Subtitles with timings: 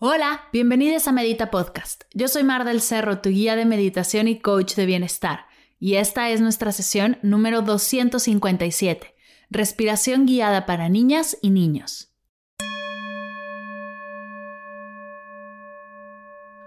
[0.00, 2.04] Hola, bienvenidos a Medita Podcast.
[2.14, 5.46] Yo soy Mar del Cerro, tu guía de meditación y coach de bienestar,
[5.80, 9.16] y esta es nuestra sesión número 257,
[9.50, 12.12] Respiración guiada para niñas y niños.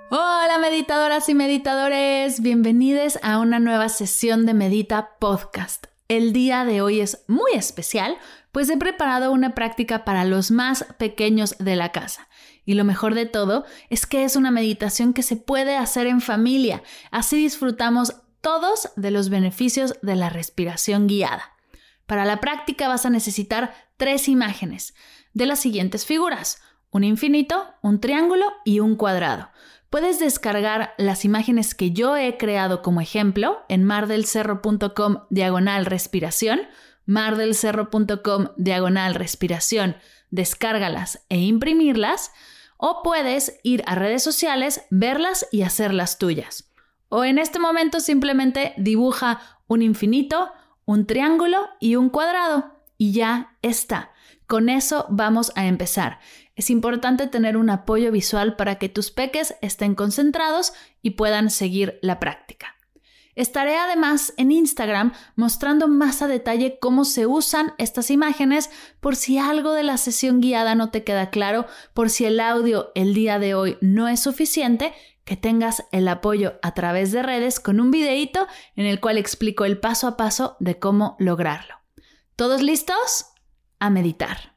[0.09, 5.90] Hola meditadoras y meditadores, bienvenidos a una nueva sesión de Medita Podcast.
[6.11, 8.17] El día de hoy es muy especial,
[8.51, 12.27] pues he preparado una práctica para los más pequeños de la casa.
[12.65, 16.19] Y lo mejor de todo es que es una meditación que se puede hacer en
[16.19, 21.53] familia, así disfrutamos todos de los beneficios de la respiración guiada.
[22.07, 24.93] Para la práctica vas a necesitar tres imágenes
[25.33, 29.49] de las siguientes figuras, un infinito, un triángulo y un cuadrado.
[29.91, 36.61] Puedes descargar las imágenes que yo he creado como ejemplo en mardelcerro.com diagonal respiración,
[37.05, 39.97] mardelcerro.com diagonal respiración,
[40.29, 42.31] descárgalas e imprimirlas,
[42.77, 46.71] o puedes ir a redes sociales, verlas y hacerlas tuyas.
[47.09, 50.53] O en este momento simplemente dibuja un infinito,
[50.85, 54.11] un triángulo y un cuadrado y ya está.
[54.47, 56.19] Con eso vamos a empezar.
[56.55, 61.99] Es importante tener un apoyo visual para que tus peques estén concentrados y puedan seguir
[62.01, 62.75] la práctica.
[63.35, 69.37] Estaré además en Instagram mostrando más a detalle cómo se usan estas imágenes por si
[69.37, 73.39] algo de la sesión guiada no te queda claro, por si el audio el día
[73.39, 74.93] de hoy no es suficiente,
[75.23, 79.63] que tengas el apoyo a través de redes con un videíto en el cual explico
[79.63, 81.75] el paso a paso de cómo lograrlo.
[82.35, 83.27] ¿Todos listos?
[83.79, 84.50] A meditar.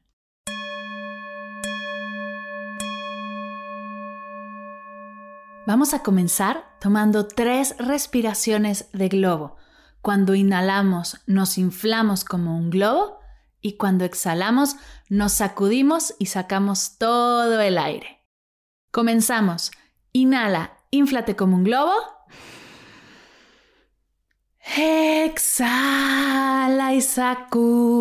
[5.67, 9.57] Vamos a comenzar tomando tres respiraciones de globo.
[10.03, 13.19] Cuando inhalamos nos inflamos como un globo
[13.63, 14.77] y cuando exhalamos
[15.09, 18.23] nos sacudimos y sacamos todo el aire.
[18.91, 19.71] Comenzamos.
[20.13, 21.95] Inhala, inflate como un globo.
[24.77, 25.63] Exhala
[26.93, 27.95] y sacúdete.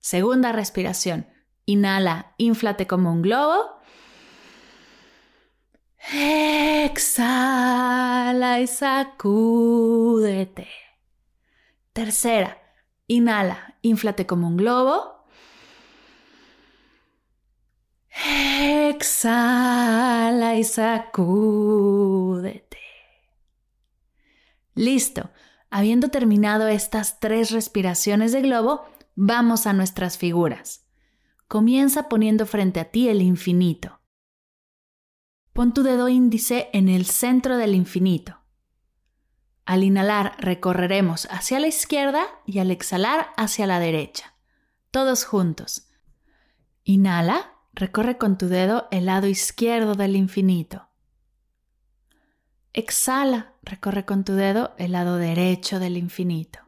[0.00, 1.28] Segunda respiración.
[1.64, 3.75] Inhala, inflate como un globo.
[5.98, 7.80] Exhala
[8.60, 10.68] y sacúdete.
[11.92, 12.58] Tercera,
[13.06, 15.26] inhala, inflate como un globo.
[18.88, 22.78] Exhala y sacúdete.
[24.74, 25.30] Listo.
[25.70, 30.86] Habiendo terminado estas tres respiraciones de globo, vamos a nuestras figuras.
[31.48, 33.95] Comienza poniendo frente a ti el infinito.
[35.56, 38.42] Pon tu dedo índice en el centro del infinito.
[39.64, 44.34] Al inhalar recorreremos hacia la izquierda y al exhalar hacia la derecha.
[44.90, 45.88] Todos juntos.
[46.84, 50.90] Inhala, recorre con tu dedo el lado izquierdo del infinito.
[52.74, 56.58] Exhala, recorre con tu dedo el lado derecho del infinito.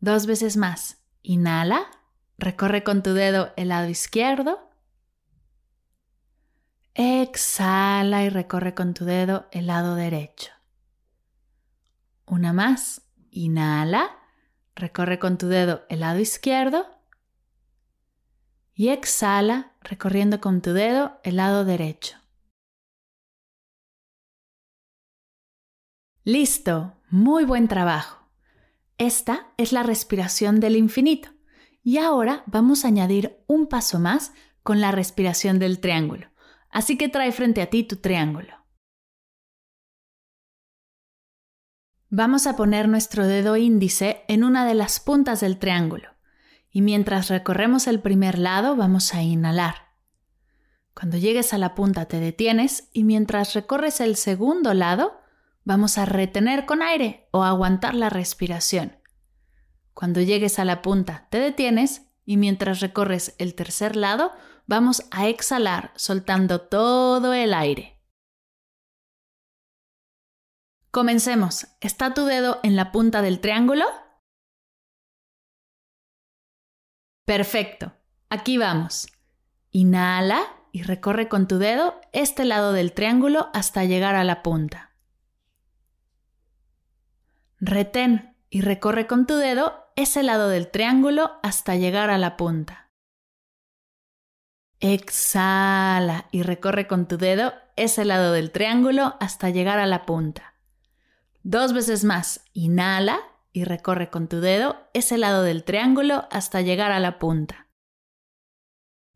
[0.00, 1.02] Dos veces más.
[1.22, 1.90] Inhala,
[2.38, 4.69] recorre con tu dedo el lado izquierdo.
[7.02, 10.52] Exhala y recorre con tu dedo el lado derecho.
[12.26, 13.00] Una más.
[13.30, 14.18] Inhala,
[14.74, 16.84] recorre con tu dedo el lado izquierdo.
[18.74, 22.18] Y exhala, recorriendo con tu dedo el lado derecho.
[26.22, 28.28] Listo, muy buen trabajo.
[28.98, 31.30] Esta es la respiración del infinito.
[31.82, 36.29] Y ahora vamos a añadir un paso más con la respiración del triángulo.
[36.70, 38.54] Así que trae frente a ti tu triángulo.
[42.08, 46.08] Vamos a poner nuestro dedo índice en una de las puntas del triángulo
[46.70, 49.90] y mientras recorremos el primer lado vamos a inhalar.
[50.94, 55.20] Cuando llegues a la punta te detienes y mientras recorres el segundo lado
[55.64, 58.96] vamos a retener con aire o aguantar la respiración.
[59.94, 64.32] Cuando llegues a la punta te detienes y mientras recorres el tercer lado
[64.70, 68.00] vamos a exhalar soltando todo el aire.
[70.92, 71.66] Comencemos.
[71.80, 73.84] ¿Está tu dedo en la punta del triángulo?
[77.24, 77.92] Perfecto.
[78.28, 79.08] Aquí vamos.
[79.72, 80.40] Inhala
[80.70, 84.94] y recorre con tu dedo este lado del triángulo hasta llegar a la punta.
[87.58, 92.89] Retén y recorre con tu dedo ese lado del triángulo hasta llegar a la punta.
[94.80, 100.54] Exhala y recorre con tu dedo ese lado del triángulo hasta llegar a la punta.
[101.42, 102.44] Dos veces más.
[102.54, 103.20] Inhala
[103.52, 107.68] y recorre con tu dedo ese lado del triángulo hasta llegar a la punta.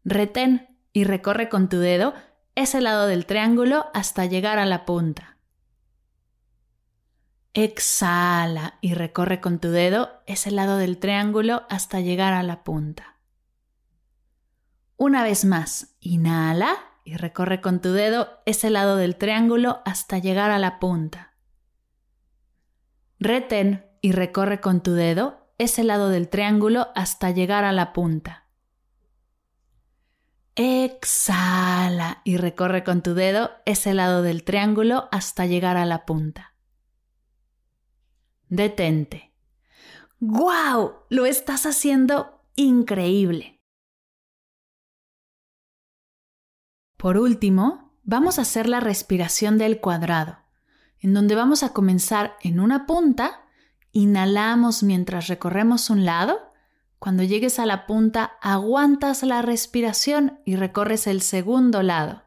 [0.05, 2.13] Retén y recorre con tu dedo
[2.55, 5.39] ese lado del triángulo hasta llegar a la punta.
[7.55, 13.14] Exhala y recorre con tu dedo ese lado del triángulo hasta llegar a la punta.
[14.97, 20.51] Una vez más, inhala y recorre con tu dedo ese lado del triángulo hasta llegar
[20.51, 21.35] a la punta.
[23.19, 28.47] Retén y recorre con tu dedo ese lado del triángulo hasta llegar a la punta.
[30.57, 36.55] Exhala y recorre con tu dedo ese lado del triángulo hasta llegar a la punta.
[38.49, 39.35] Detente.
[40.21, 41.07] ¡Guau!
[41.11, 43.61] Lo estás haciendo increíble.
[46.97, 50.39] Por último, vamos a hacer la respiración del cuadrado,
[51.01, 53.45] en donde vamos a comenzar en una punta
[53.97, 56.53] Inhalamos mientras recorremos un lado.
[56.99, 62.25] Cuando llegues a la punta, aguantas la respiración y recorres el segundo lado.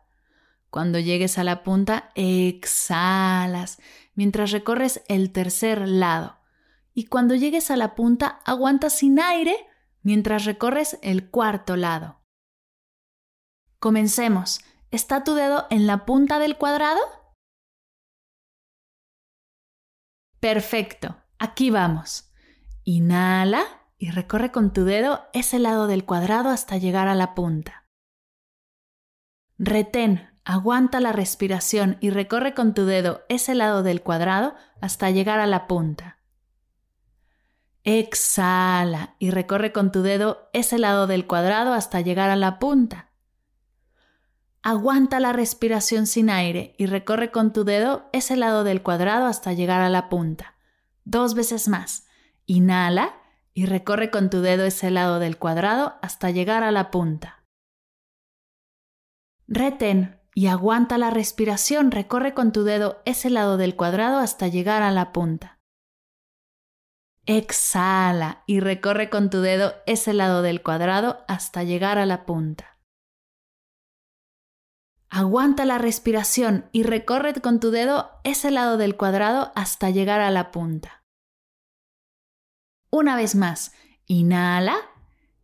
[0.70, 3.80] Cuando llegues a la punta, exhalas
[4.16, 6.38] mientras recorres el tercer lado.
[6.94, 9.58] Y cuando llegues a la punta, aguantas sin aire
[10.04, 12.22] mientras recorres el cuarto lado.
[13.80, 14.62] Comencemos.
[14.90, 17.00] ¿Está tu dedo en la punta del cuadrado?
[20.40, 21.18] Perfecto.
[21.40, 22.32] Aquí vamos.
[22.84, 23.64] Inhala
[23.98, 27.86] y recorre con tu dedo ese lado del cuadrado hasta llegar a la punta.
[29.60, 35.40] Retén, aguanta la respiración y recorre con tu dedo ese lado del cuadrado hasta llegar
[35.40, 36.20] a la punta.
[37.84, 43.07] Exhala y recorre con tu dedo ese lado del cuadrado hasta llegar a la punta.
[44.70, 49.54] Aguanta la respiración sin aire y recorre con tu dedo ese lado del cuadrado hasta
[49.54, 50.58] llegar a la punta.
[51.06, 52.06] Dos veces más.
[52.46, 53.16] Inhala
[53.54, 57.46] y recorre con tu dedo ese lado del cuadrado hasta llegar a la punta.
[59.48, 61.90] Retén y aguanta la respiración.
[61.90, 65.62] Recorre con tu dedo ese lado del cuadrado hasta llegar a la punta.
[67.26, 72.77] Exhala y recorre con tu dedo ese lado del cuadrado hasta llegar a la punta.
[75.10, 80.32] Aguanta la respiración y recorre con tu dedo ese lado del cuadrado hasta llegar a
[80.32, 81.04] la punta.
[82.90, 83.74] Una vez más,
[84.06, 84.78] inhala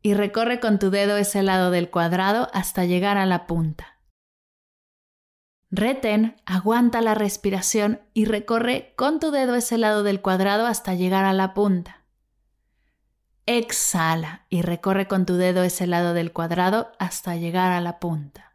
[0.02, 4.00] y recorre con tu dedo ese lado del cuadrado hasta llegar a la punta.
[5.72, 11.26] Retén, aguanta la respiración y recorre con tu dedo ese lado del cuadrado hasta llegar
[11.26, 12.04] a la punta.
[13.46, 18.53] Exhala y recorre con tu dedo ese lado del cuadrado hasta llegar a la punta.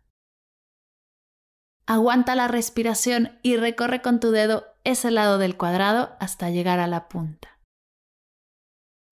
[1.88, 6.87] Aguanta la respiración y recorre con tu dedo ese lado del cuadrado hasta llegar a
[6.87, 7.58] la punta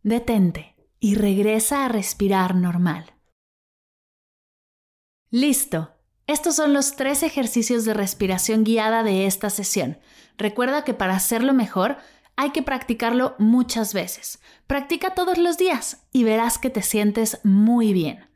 [0.07, 3.13] detente y regresa a respirar normal.
[5.31, 5.93] Listo.
[6.29, 9.99] Estos son los tres ejercicios de respiración guiada de esta sesión.
[10.39, 11.97] Recuerda que para hacerlo mejor
[12.37, 14.41] hay que practicarlo muchas veces.
[14.69, 18.29] Practica todos los días y verás que te sientes muy bien.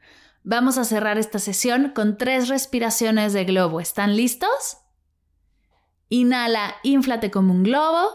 [0.42, 3.80] Vamos a cerrar esta sesión con tres respiraciones de globo.
[3.80, 4.78] ¿Están listos?
[6.08, 8.08] Inhala, inflate como un globo.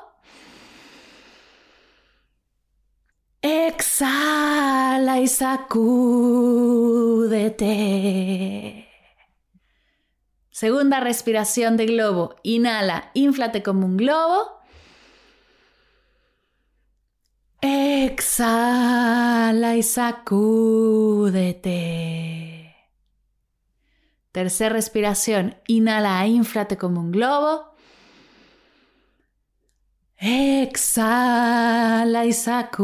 [3.42, 5.76] Exhala y sacúdete.
[10.50, 12.38] Segunda respiración de globo.
[12.42, 14.55] Inhala, inflate como un globo.
[17.68, 20.36] Exhala y sacúdete.
[24.32, 25.56] Tercera respiración.
[25.66, 27.74] Inhala, inflate como un globo.
[30.18, 32.84] Exhala y sacúdete.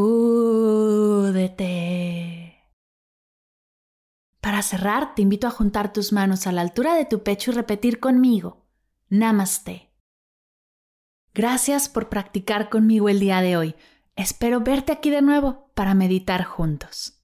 [4.39, 7.53] Para cerrar, te invito a juntar tus manos a la altura de tu pecho y
[7.53, 8.65] repetir conmigo.
[9.09, 9.91] Namaste.
[11.35, 13.75] Gracias por practicar conmigo el día de hoy.
[14.15, 17.17] Espero verte aquí de nuevo para meditar juntos.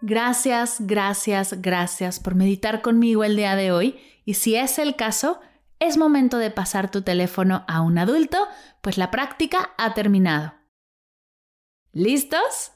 [0.00, 5.40] Gracias, gracias, gracias por meditar conmigo el día de hoy y si es el caso,
[5.78, 8.48] es momento de pasar tu teléfono a un adulto,
[8.80, 10.54] pues la práctica ha terminado.
[11.92, 12.72] ¿Listos?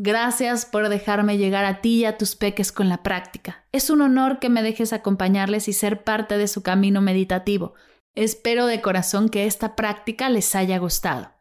[0.00, 3.64] Gracias por dejarme llegar a ti y a tus peques con la práctica.
[3.72, 7.74] Es un honor que me dejes acompañarles y ser parte de su camino meditativo.
[8.14, 11.32] Espero de corazón que esta práctica les haya gustado.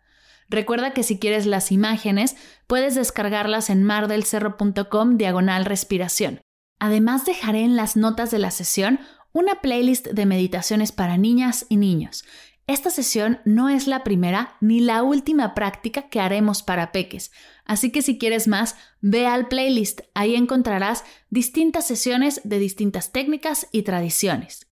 [0.49, 2.35] Recuerda que si quieres las imágenes,
[2.65, 6.41] puedes descargarlas en mardelcerro.com diagonal respiración.
[6.79, 8.99] Además dejaré en las notas de la sesión
[9.33, 12.25] una playlist de meditaciones para niñas y niños.
[12.67, 17.31] Esta sesión no es la primera ni la última práctica que haremos para peques,
[17.63, 23.69] así que si quieres más, ve al playlist, ahí encontrarás distintas sesiones de distintas técnicas
[23.71, 24.67] y tradiciones.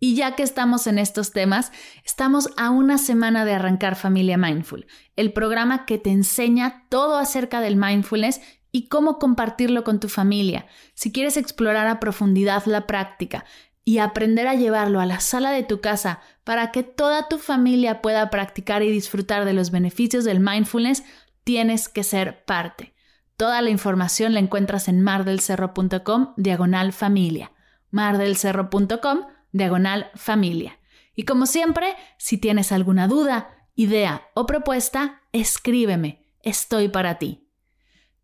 [0.00, 1.70] Y ya que estamos en estos temas,
[2.04, 7.60] estamos a una semana de arrancar Familia Mindful, el programa que te enseña todo acerca
[7.60, 8.40] del mindfulness
[8.72, 10.66] y cómo compartirlo con tu familia.
[10.94, 13.44] Si quieres explorar a profundidad la práctica,
[13.88, 18.02] y aprender a llevarlo a la sala de tu casa para que toda tu familia
[18.02, 21.04] pueda practicar y disfrutar de los beneficios del mindfulness,
[21.44, 22.94] tienes que ser parte.
[23.36, 27.52] Toda la información la encuentras en mardelcerro.com diagonal familia.
[27.92, 29.20] mardelcerro.com
[29.52, 30.80] diagonal familia.
[31.14, 36.26] Y como siempre, si tienes alguna duda, idea o propuesta, escríbeme.
[36.42, 37.48] Estoy para ti.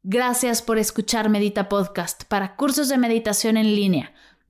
[0.02, 4.12] Gracias por escuchar Medita Podcast para cursos de meditación en línea